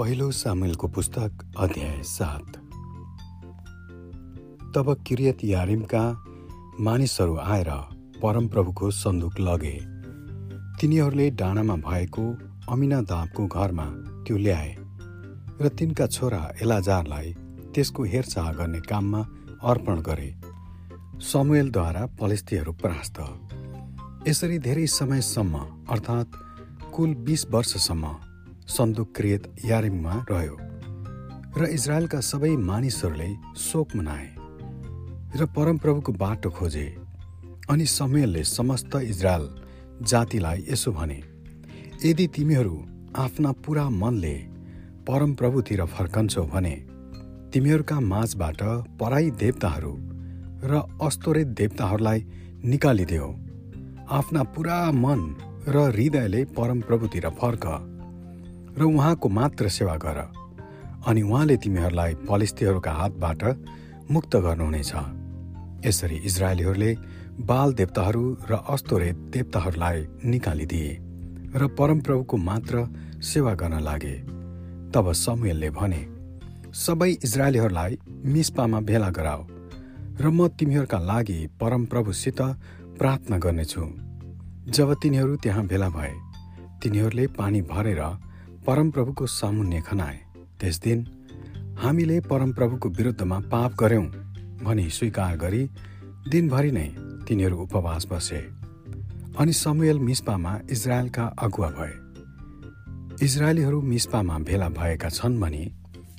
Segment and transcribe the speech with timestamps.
[0.00, 2.52] पहिलो सामेलको पुस्तक अध्याय सात।
[4.74, 6.00] तब किरियत यारिमका
[6.80, 7.68] मानिसहरू आएर
[8.22, 9.72] परमप्रभुको सन्दुक लगे।
[10.80, 12.24] तिनीहरूले डाँडामा भएको
[12.72, 13.84] अमिना दापको घरमा
[14.24, 14.74] त्यो ल्याए
[15.60, 17.34] र तिनका छोरा एलाजारलाई
[17.74, 19.20] त्यसको हेरचाह गर्ने काममा
[19.64, 20.30] अर्पण गरे।
[21.20, 23.20] समुएलद्वारा पलिस्तीहरू परास्त।
[24.28, 25.54] यसरी धेरै समयसम्म
[25.90, 26.40] अर्थात्
[26.92, 28.29] कुल बिस वर्षसम्म
[28.70, 30.56] सन्दुक क्रियत यारिममा रह्यो
[31.58, 33.30] र इजरायलका सबै मानिसहरूले
[33.62, 34.28] शोक मनाए
[35.38, 36.86] र परमप्रभुको बाटो खोजे
[37.70, 39.48] अनि समयले समस्त इजरायल
[40.10, 41.18] जातिलाई यसो भने
[42.04, 42.76] यदि तिमीहरू
[43.16, 44.36] आफ्ना पुरा मनले
[45.08, 46.76] परमप्रभुतिर फर्कन्छौ भने
[47.52, 48.62] तिमीहरूका माझबाट
[49.00, 49.94] पराई देवताहरू
[50.64, 52.24] र अस्तोरित देवताहरूलाई
[52.64, 53.28] निकालिदेऊ।
[54.10, 55.20] आफ्ना पुरा मन
[55.68, 57.64] र हृदयले परमप्रभुतिर फर्क।
[58.78, 60.18] र उहाँको मात्र सेवा गर।
[61.06, 63.42] अनि उहाँले तिमीहरूलाई पलिस्तीहरूका हातबाट
[64.10, 64.92] मुक्त गर्नुहुनेछ।
[65.86, 66.92] यसरी इजरायलीहरूले
[67.40, 70.90] बाल देवताहरू र अस्तोरे देवताहरूलाई निकालिदिए
[71.56, 72.86] र परमप्रभुको मात्र
[73.22, 74.16] सेवा गर्न लागे।
[74.92, 76.02] तब समयलले भने
[76.74, 79.42] सबै इजरायलीहरूलाई मिस्पामा भेला गराओ
[80.20, 82.40] र म तिमीहरूका लागि परमप्रभुसित
[82.98, 83.84] प्रार्थना गर्नेछु।
[84.68, 86.12] जब तिनीहरू त्यहाँ भेला भए
[86.82, 88.02] तिनीहरूले पानी भरेर
[88.70, 90.18] परमप्रभुको सामुन्य खनाए
[90.60, 91.00] त्यस दिन
[91.78, 94.04] हामीले परमप्रभुको विरुद्धमा पाप गर्यौं
[94.64, 95.62] भनी स्वीकार गरी
[96.28, 96.86] दिनभरि नै
[97.28, 98.38] तिनीहरू उपवास बसे
[99.38, 105.66] अनि समुएल मिस्पामा इजरायलका अगुवा भए। इजरायलीहरू मिस्पामा भेला भएका छन् भनी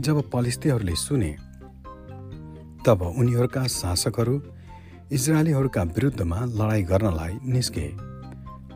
[0.00, 1.32] जब पलिस्तीहरूले सुने
[2.86, 4.40] तब उनीहरूका शासकहरू
[5.12, 7.90] इजरायलीहरूका विरुद्धमा लडाईँ गर्नलाई निस्के।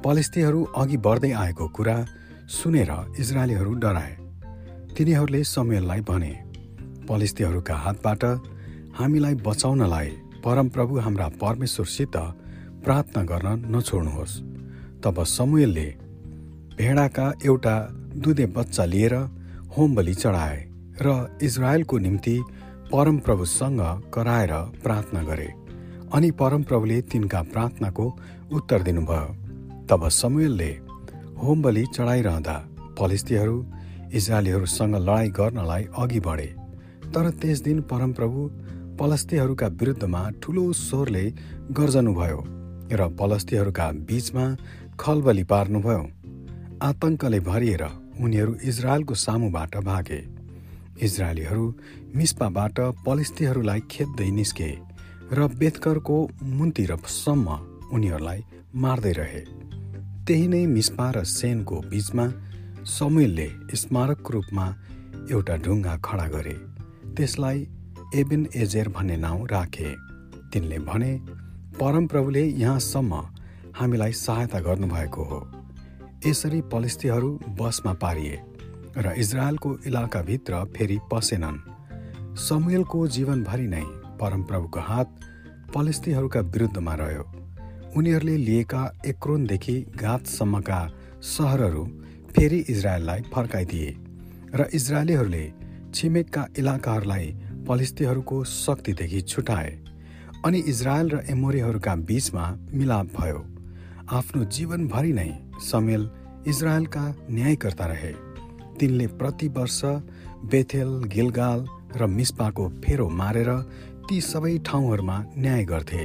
[0.04, 1.96] पलिस्तीहरू अघि बढ्दै आएको कुरा
[2.52, 4.16] सुनेर इजरायलीहरू डराए।
[4.96, 6.32] तिनीहरूले समयलाई भने
[7.08, 8.24] पलिस्तीहरूका हातबाट
[8.98, 10.08] हामीलाई बचाउनलाई
[10.44, 12.16] परमप्रभु हाम्रा परमेश्वरसित
[12.84, 14.34] प्रार्थना गर्न नछोड्नुहोस्।
[15.04, 15.88] तब समूहले
[16.78, 17.76] भेडाका एउटा
[18.16, 19.14] दुधे बच्चा लिएर
[19.72, 20.58] होम बलि चढाए
[21.02, 22.36] र इजरायलको निम्ति
[22.92, 23.80] परमप्रभुसँग
[24.14, 25.48] कराएर प्रार्थना गरे
[26.14, 28.06] अनि परमप्रभुले तिनका प्रार्थनाको
[28.52, 29.28] उत्तर दिनुभयो।
[29.88, 30.70] तब समूहले
[31.42, 32.54] होम बलि चढाइरहँदा
[32.98, 33.54] पलिस्तीहरू
[34.14, 36.46] इजरायलीहरूसँग लडाईँ गर्नलाई अघि बढे
[37.14, 38.40] तर त्यस दिन परमप्रभु
[38.98, 41.24] पलस्तीहरूका विरुद्धमा ठुलो स्वरले
[41.78, 42.38] गर्जनुभयो
[42.92, 44.44] र पलस्तीहरूका बीचमा
[45.00, 46.04] खलबली पार्नुभयो।
[46.88, 47.82] आतंकले भरिएर
[48.22, 50.20] उनीहरू इजरायलको सामुबाट भागे।
[51.02, 51.64] इजरायलीहरू
[52.16, 54.70] मिस्पाबाट पलिस्तीहरूलाई खेद्दै निस्के
[55.32, 56.16] र बेतकरको
[56.58, 57.58] मुन्तिरसम्म
[57.92, 58.40] उनीहरूलाई
[58.76, 59.42] मार्दै रहे।
[60.32, 62.24] त्यही नै मिस्पा र सेनको बीचमा
[62.88, 64.66] समुलले स्मारक रूपमा
[65.30, 66.54] एउटा ढुङ्गा खडा गरे।
[67.16, 67.58] त्यसलाई
[68.14, 69.90] एबेन एजेर भन्ने नाउँ राखे।
[70.52, 71.12] तिनले भने
[71.80, 73.12] परमप्रभुले यहाँसम्म
[73.76, 75.40] हामीलाई सहायता गर्नुभएको हो।
[76.26, 78.40] यसरी पलिस्तीहरू बसमा पारिए
[78.96, 81.62] र इजरायलको इलाकाभित्र फेरि पसेनन्।
[82.48, 83.84] समुएलको जीवनभरि नै
[84.20, 85.08] परमप्रभुको हात
[85.74, 87.41] पलिस्तीहरूका विरुद्धमा रह्यो।
[87.96, 90.80] उनीहरूले लिएका एक्रोनदेखि गातसम्मका
[91.30, 91.84] सहरहरू
[92.34, 93.90] फेरि इजरायललाई फर्काइदिए
[94.54, 95.44] र इजरायलीहरूले
[95.94, 97.26] छिमेकका इलाकाहरूलाई
[97.68, 99.70] पलिस्तीहरूको शक्तिदेखि छुटाए
[100.44, 103.44] अनि इजरायल र एमोरीहरूका बीचमा मिलाप भयो।
[104.12, 105.28] आफ्नो जीवनभरि नै
[105.62, 106.08] समेल
[106.46, 108.12] इजरायलका न्यायकर्ता रहे।
[108.80, 109.80] तिनले प्रति वर्ष
[110.50, 111.66] बेथेल गिलगाल
[111.96, 113.50] र मिस्पाको फेरो मारेर
[114.08, 116.04] ती सबै ठाउँहरूमा न्याय गर्थे।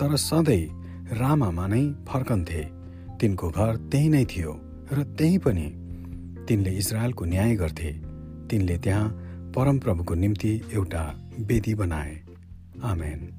[0.00, 0.64] तर सधैँ
[1.12, 2.68] रामामा नै फर्कन्थे।
[3.20, 4.60] तिनको घर त्यही नै थियो
[4.92, 5.68] र त्यहीँ पनि।
[6.48, 7.92] तिनले इजरायलको न्याय गर्थे।
[8.50, 9.08] तिनले त्यहाँ
[9.54, 12.20] परमप्रभुको निम्ति एउटा वेदी बनाए।
[12.82, 13.34] आमेन।